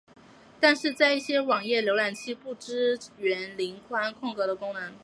[0.59, 4.93] 但是在一些网页浏览器不支援零宽空格的功能。